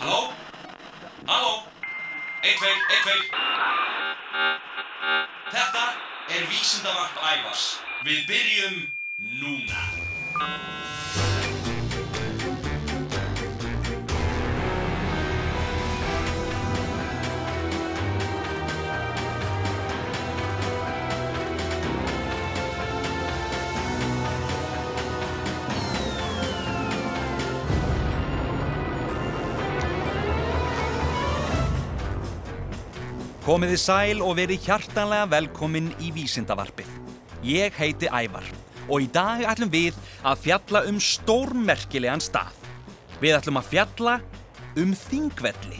[0.00, 0.32] Halló?
[1.26, 1.62] Halló?
[2.42, 3.22] Eitt, tveir, eitt, tveir.
[5.50, 5.84] Þetta
[6.36, 7.64] er vísindavarp ævars.
[8.04, 8.76] Við byrjum
[9.40, 9.80] núna.
[33.46, 36.88] Komiði sæl og verið hjartanlega velkomin í Vísindavarpið.
[37.46, 38.42] Ég heiti Ævar
[38.88, 39.94] og í dag ætlum við
[40.26, 42.56] að fjalla um stórmerkilegan stað.
[43.20, 44.14] Við ætlum að fjalla
[44.82, 45.78] um Þingvelli.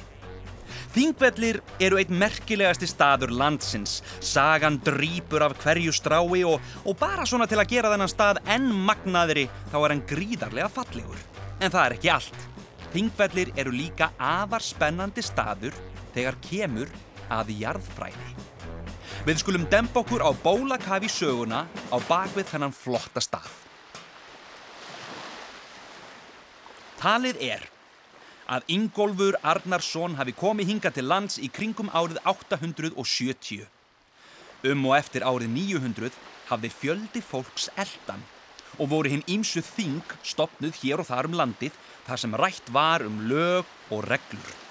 [0.94, 3.96] Þingvellir eru einn merkilegasti staður landsins.
[4.22, 8.70] Sagan drýpur af hverju strái og, og bara svona til að gera þennan stað enn
[8.86, 11.18] magnaðri þá er hann gríðarlega fallegur.
[11.58, 12.46] En það er ekki allt.
[12.94, 15.74] Þingvellir eru líka afar spennandi staður
[16.14, 16.94] þegar kemur
[17.32, 18.34] að jarðfræði.
[19.26, 23.48] Við skulum dempa okkur á bólakafi söguna á bakvið þennan flotta stað.
[27.00, 27.64] Talið er
[28.46, 33.66] að Ingólfur Arnarsson hafi komið hinga til lands í kringum árið 870.
[34.66, 36.14] Um og eftir árið 900
[36.48, 38.22] hafði fjöldi fólks eldan
[38.78, 41.74] og voru hinn ímsu þing stopnuð hér og þar um landið
[42.06, 44.65] þar sem rætt var um lög og reglur.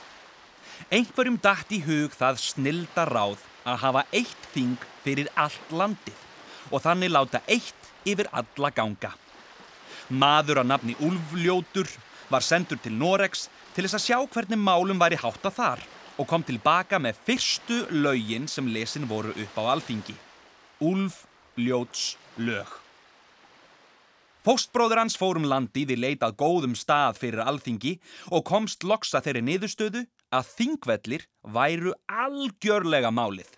[0.93, 6.21] Einhverjum dætt í hug það snilda ráð að hafa eitt þing fyrir allt landið
[6.71, 9.11] og þannig láta eitt yfir alla ganga.
[10.09, 11.89] Maður að nafni Úlfljótur
[12.29, 15.81] var sendur til Noregs til þess að sjá hvernig málum væri hátta þar
[16.15, 20.15] og kom tilbaka með fyrstu lögin sem lesin voru upp á alþingi.
[20.85, 22.69] Úlfljóts lög.
[24.45, 27.95] Póstbróður hans fór um landi við leitað góðum stað fyrir alþingi
[28.29, 30.03] og komst loksa þeirri niðurstöðu
[30.33, 33.49] að þingvellir væru algjörlega málið.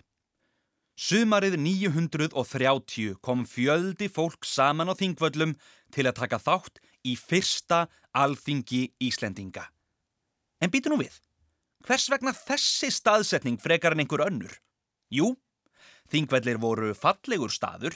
[0.98, 5.54] Sumarið 930 kom fjöldi fólk saman á þingvöllum
[5.94, 7.84] til að taka þátt í fyrsta
[8.18, 9.68] alþingi Íslendinga.
[10.58, 11.14] En býtu nú við,
[11.86, 14.58] hvers vegna þessi staðsetning frekar en einhver önnur?
[15.14, 15.36] Jú,
[16.10, 17.94] þingvellir voru fallegur staður,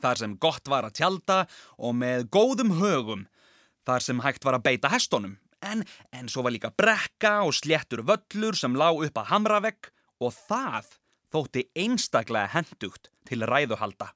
[0.00, 1.42] þar sem gott var að tjalda
[1.82, 3.26] og með góðum högum,
[3.82, 5.34] þar sem hægt var að beita hestonum.
[5.60, 9.90] En, en svo var líka brekka og sléttur völlur sem lág upp að hamravegg
[10.20, 10.94] og það
[11.30, 14.10] þótti einstaklega hendugt til ræðuhalda.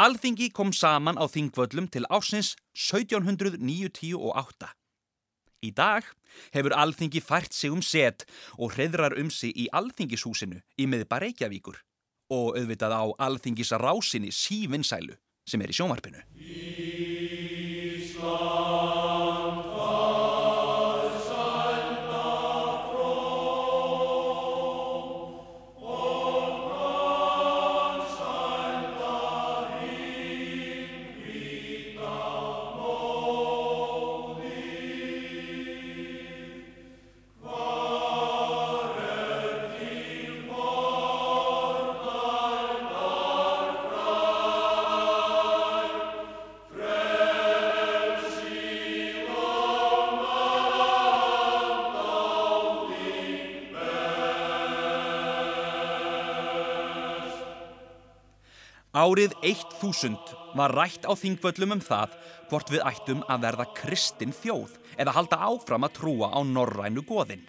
[0.00, 4.68] Alþingi kom saman á þingvöllum til ásins 1798.
[5.62, 6.06] Í dag
[6.54, 8.24] hefur Alþingi fært sig um set
[8.56, 11.80] og hreðrar um sig í Alþingishúsinu í miðba Reykjavíkur
[12.30, 15.16] og auðvitað á Alþingis rásinni sívinsælu
[15.48, 16.20] sem er í sjónvarpinu.
[58.98, 60.16] Árið 1000
[60.58, 62.16] var rætt á þingvöllum um það
[62.50, 67.44] hvort við ættum að verða kristin þjóð eða halda áfram að trúa á norrænu goðin.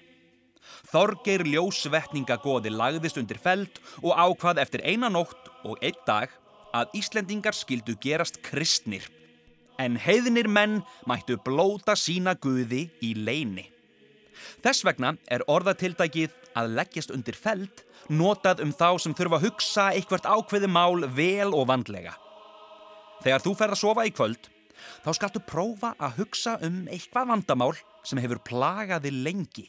[0.92, 6.30] Þorgeir ljósvetningagoði lagðist undir feld og ákvað eftir eina nótt og einn dag
[6.70, 9.10] að Íslendingar skildu gerast kristnir.
[9.82, 13.66] En heiðnir menn mættu blóta sína guði í leini.
[14.62, 19.90] Þess vegna er orðatildækið að leggjast undir feld notað um þá sem þurfa að hugsa
[19.96, 22.16] eitthvert ákveði mál vel og vandlega.
[23.24, 24.50] Þegar þú fer að sofa í kvöld,
[25.04, 27.74] þá skaltu prófa að hugsa um eitthvað vandamál
[28.08, 29.68] sem hefur plagaði lengi.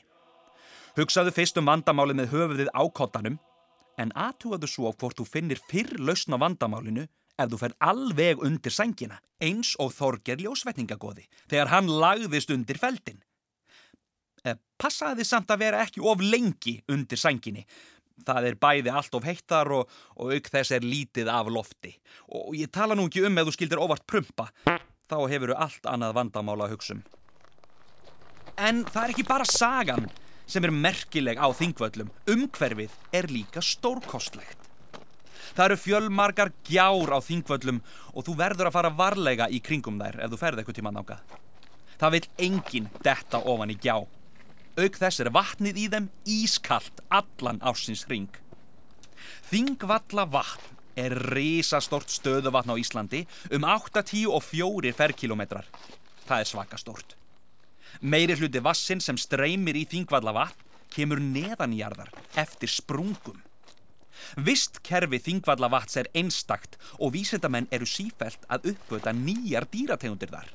[0.99, 3.39] Hugsaðu fyrst um vandamáli með höfuðið ákottanum,
[4.01, 7.07] en aðtúaðu svo hvort þú finnir fyrr lausna vandamálinu
[7.41, 13.21] ef þú fer alveg undir sængina, eins og Þorger ljósvetningagóði, þegar hann lagðist undir feldin.
[14.81, 17.67] Passaði samt að vera ekki of lengi undir sænginni.
[18.25, 19.91] Það er bæði allt of heittar og,
[20.21, 21.95] og auk þess er lítið af lofti.
[22.37, 24.51] Og ég tala nú ekki um ef þú skildir óvart prumpa.
[25.11, 27.05] Þá hefur þú allt annað vandamála að hugsa um.
[28.61, 30.09] En það er ekki bara sagan
[30.51, 32.11] sem er merkileg á þingvöllum.
[32.29, 34.69] Umhverfið er líka stórkostlegt.
[35.55, 37.81] Það eru fjölmargar gjár á þingvöllum
[38.15, 41.37] og þú verður að fara varlega í kringum þær ef þú ferð eitthvað tíma nákað.
[42.01, 43.97] Það vil enginn detta ofan í gjá.
[44.79, 48.31] Auk þess er vatnið í þeim ískallt allan ásins ring.
[49.51, 55.67] Þingvalla vatn er risastort stöðuvatn á Íslandi um 8-10 ferkilometrar.
[56.29, 57.17] Það er svaka stort.
[58.01, 63.43] Meiri hluti vassin sem streymir í Þingvalla vatn kemur neðanjarðar eftir sprungum.
[64.37, 70.51] Vistkerfi Þingvalla vatns er einstakt og vísindamenn eru sífælt að uppgöta nýjar dýrategundir þar.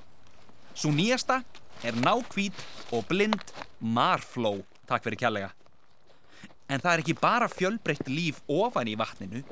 [0.76, 1.40] Svo nýjasta
[1.88, 2.58] er nákvít
[2.92, 4.58] og blind marfló,
[4.88, 5.52] takk fyrir kjallega.
[6.68, 9.44] En það er ekki bara fjölbreytt líf ofan í vatninu,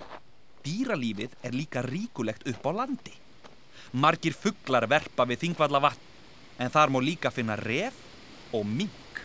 [0.65, 3.13] dýralífið er líka ríkulegt upp á landi.
[3.93, 6.09] Margir fugglar verpa við þingvalla vatn,
[6.59, 7.95] en þar má líka finna ref
[8.51, 9.21] og mink.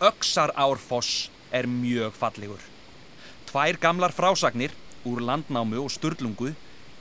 [0.00, 2.62] Öksar árfoss er mjög fallegur.
[3.50, 4.72] Tvær gamlar frásagnir
[5.06, 6.54] úr landnámu og sturlungu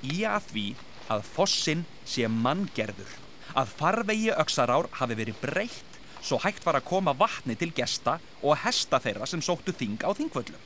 [0.03, 0.67] í að því
[1.11, 3.11] að fossin sé manngerður.
[3.55, 8.57] Að farvegi öksarár hafi verið breytt svo hægt var að koma vatni til gesta og
[8.63, 10.61] hesta þeirra sem sóttu þing á þingvöllum.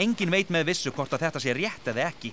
[0.00, 2.32] Engin veit með vissu hvort að þetta sé rétt eða ekki,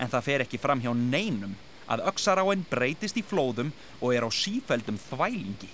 [0.00, 1.56] en það fer ekki fram hjá neinum
[1.88, 5.70] að öksaráin breytist í flóðum og er á sífældum þvælingi.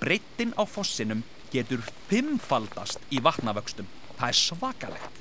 [0.00, 1.22] Breyttin á fossinum
[1.52, 3.88] getur fimmfaldast í vatnavöxtum.
[4.18, 5.20] Það er svakalegt.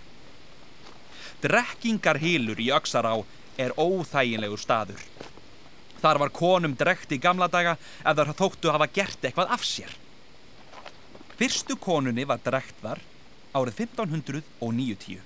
[1.41, 3.15] Drekkingarhylur í öksará
[3.57, 5.01] er óþæginlegur staður.
[6.01, 9.92] Þar var konum drekt í gamla daga ef þar þóttu hafa gert eitthvað af sér.
[11.38, 13.01] Fyrstu konunni var drekt þar
[13.53, 15.19] árið 1590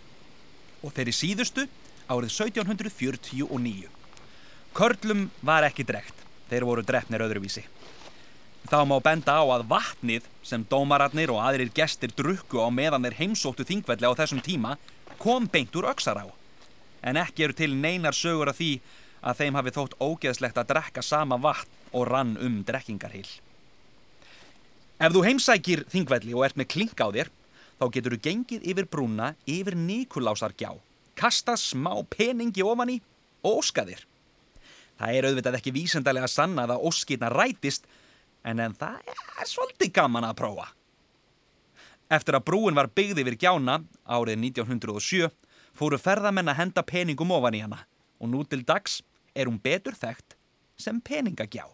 [0.85, 1.67] og þeirri síðustu
[2.11, 3.89] árið 1749.
[4.75, 6.15] Körlum var ekki drekt,
[6.49, 7.63] þeir voru drefnir öðruvísi.
[8.65, 13.19] Þá má benda á að vatnið sem dómararnir og aðrir gestir drukku á meðan þeir
[13.21, 14.75] heimsóttu þingvelli á þessum tíma
[15.21, 16.25] kom beint úr öksará.
[17.05, 18.71] En ekki eru til neinar sögur af því
[19.25, 23.29] að þeim hafi þótt ógeðslegt að drekka sama vatn og rann um drekkingarhill.
[24.95, 27.29] Ef þú heimsækir þingvelli og ert með klink á þér,
[27.79, 30.71] þá getur þú gengið yfir brúna yfir Nikulásargjá,
[31.19, 33.01] kastað smá peningi ofan í
[33.45, 34.05] og óska þér.
[34.95, 37.83] Það er auðvitað ekki vísendalega sannað að óskirna rætist,
[38.45, 40.69] en en það er svolítið gaman að prófa.
[42.15, 45.31] Eftir að brúin var byggð yfir gjána árið 1907
[45.75, 47.83] fóru ferðamenn að henda peningum ofan í hana
[48.19, 49.01] og nú til dags
[49.35, 50.37] er hún betur þekkt
[50.79, 51.67] sem peningagjá.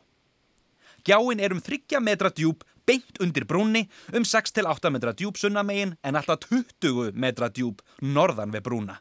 [1.06, 6.18] Gjáin er um 30 metra djúb beint undir brúnni, um 6-8 metra djúb sunnamegin en
[6.18, 8.98] alltaf 20 metra djúb norðan við brúna.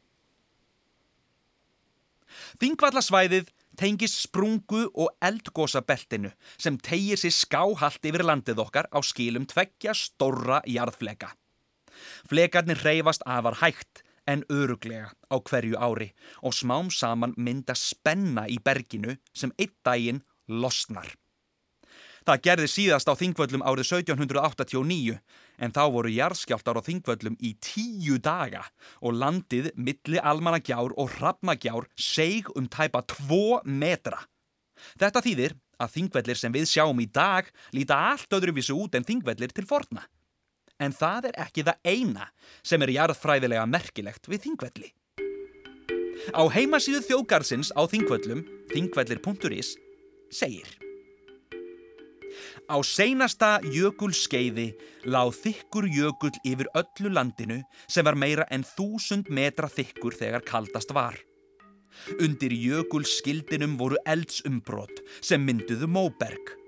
[2.60, 3.50] Þingvallasvæðið
[3.80, 10.60] tengist sprungu og eldgósabeltinu sem tegir sér skáhalt yfir landið okkar á skilum tveggja stórra
[10.68, 11.32] jarðfleka.
[12.28, 16.10] Flekarnir reyfast afar hægt en öruglega á hverju ári
[16.42, 21.10] og smám saman mynda spenna í berginu sem einn daginn losnar.
[22.26, 25.16] Það gerði síðast á Þingvöllum árið 1789
[25.64, 28.66] en þá voru jarðskjáltar á Þingvöllum í tíu daga
[29.00, 34.20] og landið milli almanagjár og hrafnagjár seig um tæpa tvo metra.
[35.00, 39.56] Þetta þýðir að Þingvellir sem við sjáum í dag líta allt öðruvísu út en Þingvellir
[39.56, 40.04] til forna.
[40.80, 42.30] En það er ekki það eina
[42.64, 44.92] sem er jarðfræðilega merkilegt við Þingvelli.
[46.36, 48.44] Á heimasíðu þjókarsins á Þingvöllum,
[48.74, 49.74] þingvellir.is,
[50.32, 50.68] segir
[52.70, 54.68] Á seinasta jökulskeiði
[55.10, 57.58] láð þykkur jökull yfir öllu landinu
[57.90, 61.18] sem var meira en þúsund metra þykkur þegar kaldast var.
[62.22, 66.59] Undir jökulskildinum voru eldsumbrott sem mynduðu móberg.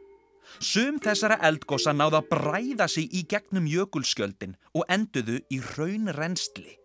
[0.60, 6.78] Sum þessara eldgossa náða að bræða sig í gegnum jökulskjöldin og enduðu í raunrenstli.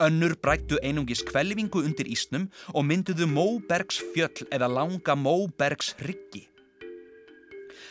[0.00, 6.46] Önnur brættu einungis kvelvingu undir ísnum og mynduðu móbergsfjöll eða langa móbergsryggi.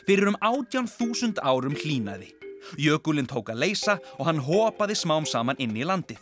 [0.07, 2.33] Fyrir um 18.000 árum hlínaði.
[2.79, 6.19] Jökulinn tók að leysa og hann hopaði smám saman inn í landið.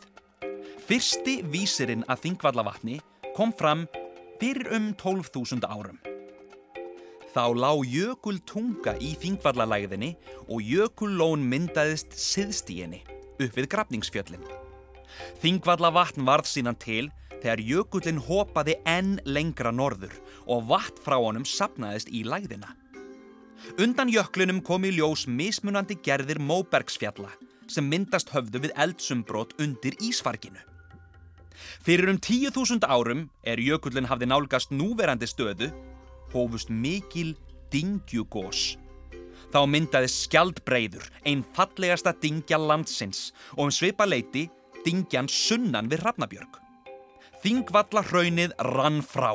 [0.89, 2.99] Fyrsti vísirinn að Þingvallavatni
[3.37, 3.85] kom fram
[4.41, 6.01] fyrir um 12.000 árum.
[7.31, 10.09] Þá lág jökul tunga í Þingvallalæðinni
[10.51, 12.99] og jökullón myndaðist siðst í henni
[13.41, 14.43] upp við grafningsfjöllin.
[15.39, 17.07] Þingvallavatn varð sínan til
[17.41, 20.13] þegar jökullin hopaði enn lengra norður
[20.45, 22.75] og vatn frá honum sapnaðist í læðina.
[23.79, 27.31] Undan jöklunum kom í ljós mismunandi gerðir móbergsfjalla
[27.71, 30.59] sem myndast höfðu við eldsumbrót undir Ísfarkinu.
[31.81, 35.69] Fyrir um 10.000 árum er jökullin hafði nálgast núverandi stöðu
[36.33, 37.35] hófust mikil
[37.71, 38.75] dingjugós.
[39.51, 44.47] Þá myndaði skjaldbreiður, einn fallegasta dingja landsins og um svipa leiti
[44.85, 46.59] dingjan sunnan við Hrafnabjörg.
[47.41, 49.33] Þingvalla hraunið rann frá.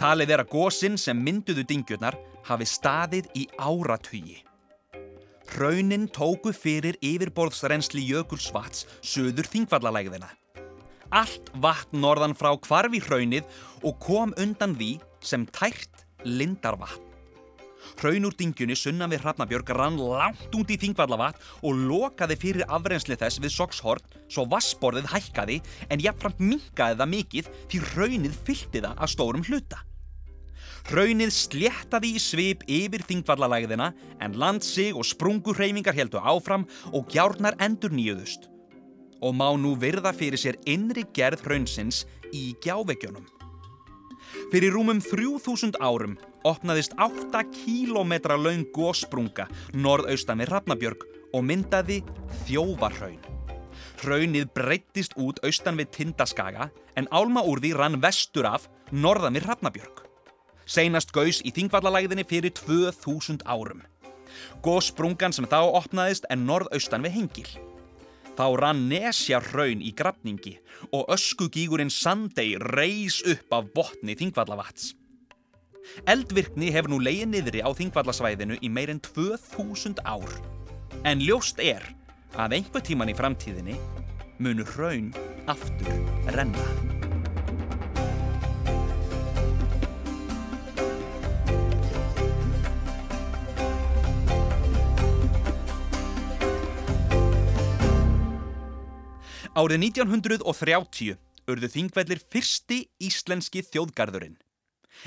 [0.00, 2.16] Talið er að gósinn sem mynduðu dingjurnar
[2.48, 4.40] hafi staðið í áratugi.
[5.54, 10.30] Hraunin tóku fyrir yfirborðsrensli Jökulsvats söður Þingvallalægðina.
[11.14, 13.44] Allt vatn norðan frá kvarfi hraunið
[13.84, 17.14] og kom undan því sem tært lindarvatn.
[18.00, 23.16] Hraun úr dingjunni sunnan við Hrafnabjörg rann langt út í Þingvallavatn og lokaði fyrir afrensli
[23.20, 25.58] þess við Sokshorn svo vassborðið hækkaði
[25.92, 29.82] en jafnframt minkaði það mikið því hraunið fyllti það að stórum hluta.
[30.88, 33.92] Hraunið sléttaði í svip yfir Þingvallalægðina
[34.24, 38.50] en landsig og sprungurreifingar heldu áfram og gjárnar endur nýjuðust
[39.24, 42.02] og má nú virða fyrir sér innri gerð hraunsins
[42.34, 43.24] í gjávegjónum.
[44.52, 52.02] Fyrir rúmum 3000 árum opnaðist 8 kílometra laung gósprunga norðaustan við Hrafnabjörg og myndaði
[52.44, 53.20] þjóvarhraun.
[54.04, 59.48] Hraunið breyttist út austan við Tindaskaga en álma úr því rann vestur af norðan við
[59.48, 60.04] Hrafnabjörg.
[60.64, 63.82] Seinast gaus í þingvallalæðinni fyrir 2000 árum.
[64.64, 67.48] Gósprungan sem þá opnaðist en norðaustan við Hengil.
[68.34, 70.56] Þá rann nesja hraun í grafningi
[70.90, 74.92] og öskugígurinn Sandey reys upp af botni Þingvallavats.
[76.10, 80.34] Eldvirkni hefur nú leiði niðri á Þingvallasvæðinu í meirinn 2000 ár.
[81.06, 81.86] En ljóst er
[82.34, 83.78] að einhver tíman í framtíðinni
[84.42, 85.12] munu hraun
[85.46, 85.94] aftur
[86.34, 87.03] renna.
[99.54, 101.12] Árið 1930
[101.46, 104.34] urðu Þingvellir fyrsti íslenski þjóðgarðurinn.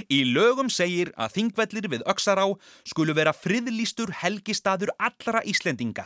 [0.07, 2.45] Í lögum segir að Þingvellir við Öksará
[2.87, 6.05] skulu vera friðlýstur helgistaður allra Íslendinga.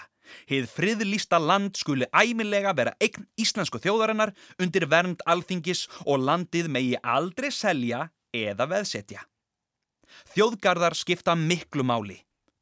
[0.49, 6.97] Hið friðlýsta land skulu æmilega vera eign íslensku þjóðarinnar undir vernd alþingis og landið megi
[7.03, 9.21] aldrei selja eða veðsetja.
[10.33, 12.17] Þjóðgarðar skipta miklu máli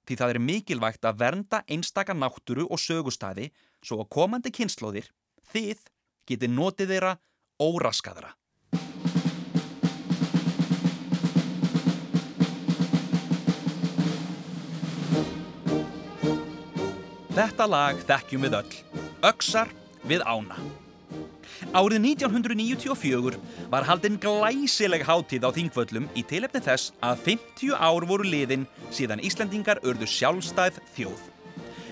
[0.09, 3.51] því það er mikilvægt að vernda einstaka náttúru og sögustæði
[3.85, 5.07] svo að komandi kynnslóðir
[5.53, 5.87] þið
[6.29, 7.15] getið notið þeirra
[7.59, 8.35] óraskaðra.
[17.39, 18.77] Þetta lag þekkjum við öll.
[19.29, 19.69] Öksar
[20.03, 20.57] við ána.
[21.71, 23.37] Árið 1994
[23.71, 29.23] var haldinn glæsileg hátíð á Þingvöllum í tilefni þess að 50 ár voru liðin síðan
[29.23, 31.38] Íslandingar urðu sjálfstæð þjóð.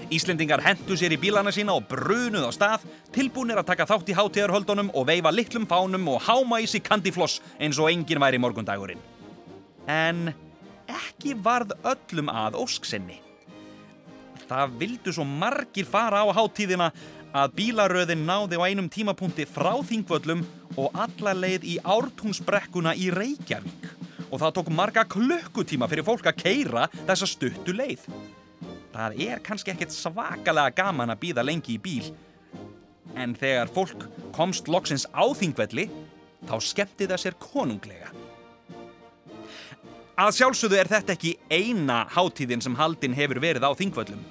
[0.08, 4.16] Íslendingar hendu sér í bílana sína og brunuð á stað, tilbúinir að taka þátt í
[4.16, 9.02] hátíðarhöldunum og veifa litlum fánum og háma í sig kandifloss eins og engin væri morgundagurinn.
[9.84, 10.32] En
[10.88, 13.20] ekki varð öllum að ósksenni.
[14.48, 16.94] Það vildu svo margir fara á hátíðina
[17.36, 20.48] að bílaröðin náði á einum tímapunkti frá Þingvöllum
[20.80, 23.92] og alla leið í ártúnsbrekkuna í Reykjavík
[24.32, 28.08] og það tók marga klukkutíma fyrir fólk að keira þessa stuttu leið.
[28.98, 32.08] Það er kannski ekkert svakalega gaman að býða lengi í bíl
[33.18, 35.86] en þegar fólk komst loksins á þingvelli
[36.50, 38.10] þá skemmti það sér konunglega.
[40.18, 44.24] Að sjálfsögðu er þetta ekki eina hátíðin sem haldinn hefur verið á þingvöllum.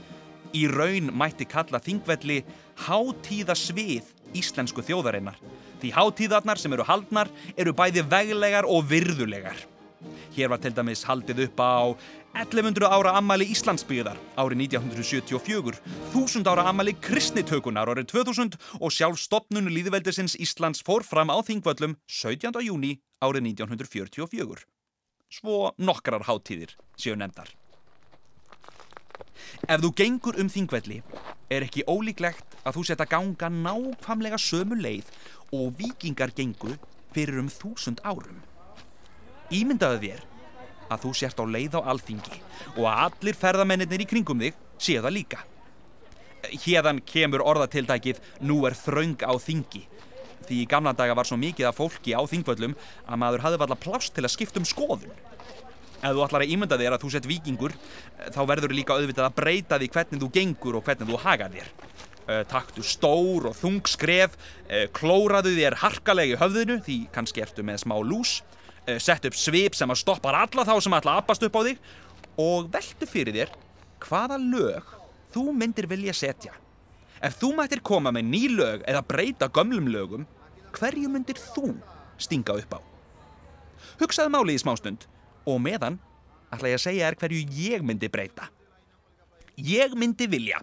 [0.50, 2.40] Í raun mætti kalla þingvelli
[2.88, 5.38] hátíðasvið íslensku þjóðarinnar
[5.78, 9.62] því hátíðarnar sem eru haldnar eru bæði veglegar og virðulegar.
[10.34, 11.94] Hér var til dæmis haldið upp á
[12.36, 15.78] 1100 ára ammali Íslandsbyggðar árið 1974,
[16.12, 21.96] 1000 ára ammali kristnitökunar árið 2000 og sjálf stopnunu líðveldisins Íslands fór fram á þingvöllum
[22.04, 22.60] 17.
[22.66, 24.66] júni árið 1944.
[25.32, 27.48] Svo nokkrar háttíðir séu nefndar.
[29.64, 31.00] Ef þú gengur um þingvelli
[31.48, 35.08] er ekki ólíklegt að þú setja ganga nákvæmlega sömu leið
[35.56, 36.76] og vikingar gengu
[37.16, 38.44] fyrir um þúsund árum.
[39.48, 40.24] Ímyndaðu þér
[40.86, 42.40] að þú sért á leið á alþingi
[42.76, 45.42] og að allir ferðamennir í kringum þig séu það líka.
[46.46, 49.86] Hérðan kemur orðatildækið nú er þraung á þingi
[50.46, 52.76] því í gamla daga var svo mikið af fólki á þingvöllum
[53.06, 55.14] að maður hafði valla plást til að skipta um skoðun.
[55.96, 57.74] Ef þú ætlar að ímynda þér að þú sett vikingur
[58.30, 61.70] þá verður líka auðvitað að breyta því hvernig þú gengur og hvernig þú haga þér.
[62.50, 64.34] Taktu stór og þung skref,
[64.94, 68.40] klóraðu þér harkalegi höfðinu því kannski ertu með smá lús
[69.02, 71.80] sett upp svip sem að stoppar alla þá sem ætla að appast upp á þig
[72.40, 73.52] og veldu fyrir þér
[74.06, 74.94] hvaða lög
[75.34, 76.54] þú myndir vilja setja.
[77.24, 80.26] Ef þú mættir koma með ný lög eða breyta gömlum lögum,
[80.76, 81.74] hverju myndir þú
[82.20, 82.80] stinga upp á?
[84.00, 85.06] Hugsaðu málið í smástund
[85.48, 85.98] og meðan
[86.52, 88.50] ætla ég að segja er hverju ég myndi breyta.
[89.56, 90.60] Ég myndi vilja,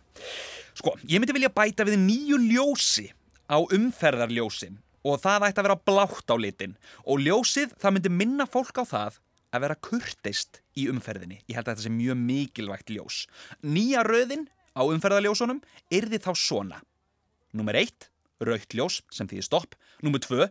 [0.77, 3.07] sko, ég myndi vilja bæta við nýju ljósi
[3.49, 8.47] á umferðarljósin og það ætti að vera blátt á litin og ljósið það myndi minna
[8.49, 9.19] fólk á það
[9.53, 11.43] að vera kurteist í umferðinni.
[11.45, 13.19] Ég held að þetta sé mjög mikilvægt ljós.
[13.61, 15.61] Nýja röðin á umferðarljósunum
[15.93, 16.79] yrði þá svona.
[17.53, 18.09] Númer 1,
[18.41, 19.77] raukt ljós sem þýðir stopp.
[20.01, 20.47] Númer 2,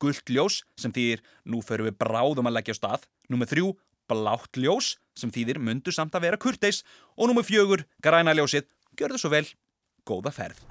[0.00, 3.04] gullt ljós sem þýðir nú förum við bráðum að leggja á stað.
[3.32, 3.68] Númer 3,
[4.08, 6.82] blátt ljós sem þýðir myndu samt að vera kurteis.
[7.16, 9.46] Og númer 4, græna ljósið, gjör þau svo vel,
[10.08, 10.64] góða ferð.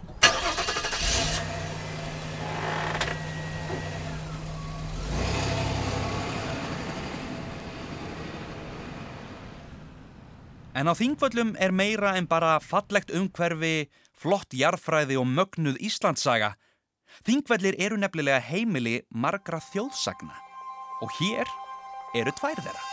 [10.75, 16.57] En á þingvöllum er meira en bara fallegt umhverfi, flott jarfræði og mögnuð Íslandsaga.
[17.23, 20.35] Þingvellir eru nefnilega heimili margra þjóðsagna
[20.99, 21.47] og hér
[22.19, 22.83] eru tvær þeirra.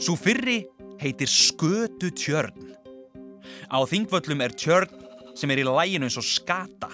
[0.00, 0.62] Svo fyrri
[1.02, 2.72] heitir Skötu tjörn.
[3.68, 4.96] Á þingvöllum er tjörn
[5.36, 6.88] sem er í læginu eins og skata.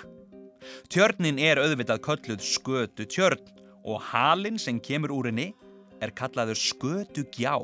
[0.91, 3.47] Tjörnin er auðvitað kölluð Skötu tjörn
[3.87, 5.53] og halin sem kemur úr henni
[6.03, 7.57] er kallaður skötu gjá.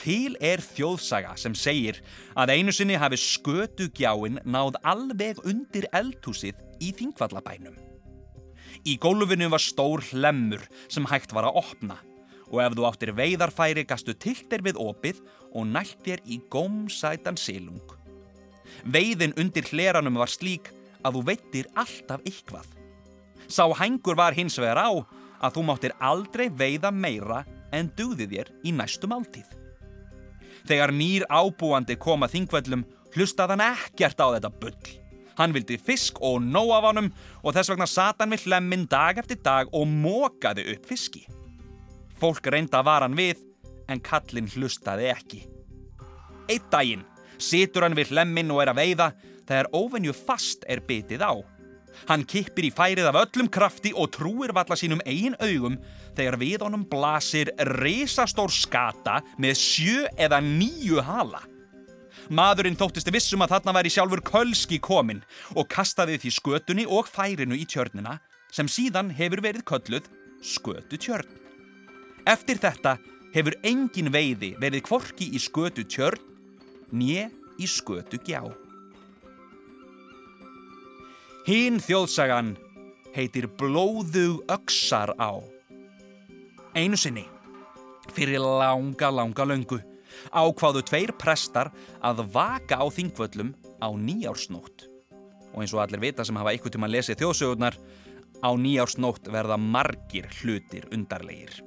[0.00, 2.00] Til er þjóðsaga sem segir
[2.34, 7.76] að einu sinni hafi skötu gjáin náð alveg undir eldhúsið í þingvallabænum.
[8.84, 12.00] Í gólfinu var stór hlemmur sem hægt var að opna
[12.50, 15.22] og ef þú áttir veiðarfæri gastu tiltir við opið
[15.54, 17.82] og nælt þér í gómsætan silung.
[18.84, 20.70] Veiðin undir hleranum var slík
[21.04, 22.66] að þú veittir alltaf ykkvað.
[23.48, 24.90] Sá hængur var hins vegar á
[25.40, 29.46] að þú máttir aldrei veiða meira en dugði þér í næstu máltíð.
[30.64, 34.92] Þegar nýr ábúandi kom að þingvöllum hlustað hann ekkert á þetta bull.
[35.34, 37.10] Hann vildi fisk og nóg af honum
[37.42, 41.24] og þess vegna sat hann við hlemmin dag eftir dag og mókaði upp fiski.
[42.20, 43.42] Fólk reynda var hann við
[43.90, 45.42] en kallin hlustaði ekki.
[46.48, 47.04] Eitt daginn
[47.40, 49.10] situr hann við hlemmin og er að veiða
[49.44, 51.34] þegar ofennju fast er bitið á.
[52.08, 55.78] Hann kippir í færið af öllum krafti og trúir valla sínum eigin augum
[56.16, 61.42] þegar við honum blasir risastór skata með sjö eða nýju hala.
[62.32, 65.20] Maðurinn þóttist vissum að þarna væri sjálfur kölski komin
[65.52, 68.18] og kastaði því skötunni og færinu í tjörnina
[68.54, 70.08] sem síðan hefur verið kölluð
[70.44, 71.28] skötu tjörn.
[72.24, 72.96] Eftir þetta
[73.34, 76.22] hefur engin veiði verið kvorki í skötu tjörn
[76.94, 77.28] nýje
[77.60, 78.20] í skötu
[81.44, 82.54] Hinn þjóðsagan
[83.12, 85.44] heitir Blóðug öksar á.
[86.72, 87.26] Einu sinni,
[88.16, 89.76] fyrir langa, langa löngu,
[90.32, 91.68] ákváðu tveir prestar
[92.00, 94.86] að vaka á þingvöllum á nýjársnótt.
[95.52, 97.76] Og eins og allir vita sem hafa ykkur tíma að lesa þjóðsögurnar,
[98.40, 101.60] á nýjársnótt verða margir hlutir undarlegir.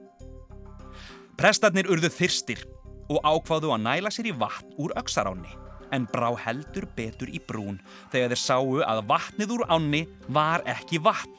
[1.38, 2.66] Prestarnir urðu þyrstir
[3.14, 5.54] og ákváðu að næla sér í vatn úr öksaráni
[5.96, 7.80] en brá heldur betur í brún
[8.12, 11.34] þegar þeir sáu að vatnið úr ánni var ekki vatn.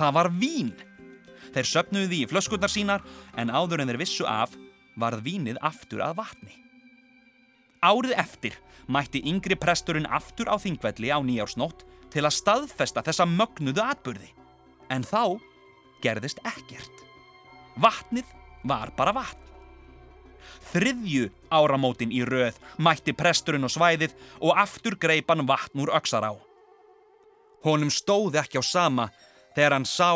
[0.00, 0.72] Það var vín.
[1.50, 3.04] Þeir söpnuðu því í flöskunnar sínar
[3.36, 4.54] en áður en þeir vissu af
[5.00, 6.56] varð vínið aftur að vatni.
[7.80, 8.56] Árið eftir
[8.90, 14.32] mætti yngri presturinn aftur á þingvelli á nýjársnótt til að staðfesta þessa mögnuðu atbyrði.
[14.90, 15.38] En þá
[16.02, 17.04] gerðist ekkert.
[17.80, 18.26] Vatnið
[18.66, 19.49] var bara vatn.
[20.70, 26.32] Þriðju áramótin í röð mætti presturinn á svæðið og aftur greipan vatn úr öksar á.
[27.64, 29.08] Honum stóði ekki á sama
[29.56, 30.12] þegar hann sá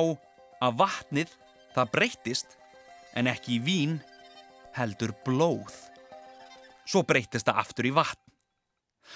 [0.63, 1.33] að vatnið
[1.75, 2.59] það breyttist
[3.19, 3.99] en ekki í vín
[4.77, 5.75] heldur blóð.
[6.85, 8.21] Svo breyttist það aftur í vatn.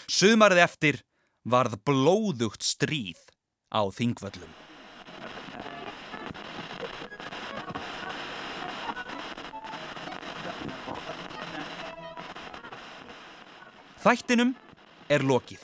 [0.08, 1.02] Sumarið eftir
[1.48, 3.20] varð blóðugt stríð
[3.72, 4.67] á þingvöllum.
[14.08, 14.54] Þættinum
[15.12, 15.60] er lokið.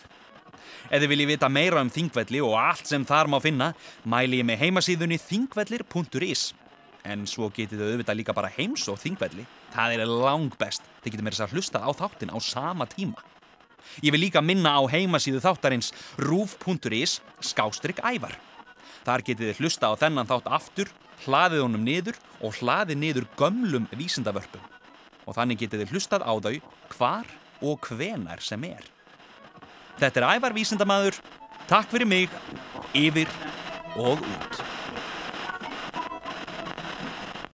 [0.93, 3.71] Ef þið viljið vita meira um Þingvelli og allt sem þar má finna,
[4.05, 6.43] mæli ég með heimasíðunni þingvellir.is.
[7.09, 9.47] En svo getið þau auðvitað líka bara heims og Þingvelli.
[9.73, 10.85] Það er lang best.
[11.07, 13.25] Þið með þess að hlusta á þáttin á sama tíma.
[14.05, 18.37] Ég vil líka minna á heimasíðu þáttarins rúf.is skástrygg ævar.
[19.09, 20.93] Þar getið þið hlusta á þennan þátt aftur,
[21.25, 24.69] hlaðið honum niður og hlaðið niður gömlum vísindavörpum.
[25.25, 26.61] Og þannig getið þið hlustað á þau
[26.93, 27.33] hvar
[27.65, 28.85] og hvenar sem er.
[30.01, 31.21] Þetta er ævar vísindamæður.
[31.71, 32.29] Takk fyrir mig,
[32.93, 33.31] yfir
[33.97, 34.61] og út.